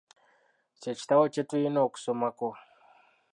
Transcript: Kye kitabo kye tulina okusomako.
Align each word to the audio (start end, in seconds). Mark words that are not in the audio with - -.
Kye 0.81 0.91
kitabo 0.99 1.23
kye 1.33 1.43
tulina 1.49 1.79
okusomako. 1.87 2.49